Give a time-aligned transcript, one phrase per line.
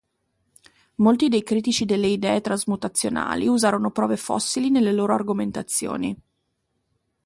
[0.95, 6.19] Molti dei critici delle idee trasmutazionali usarono prove fossili nelle loro argomentazioni.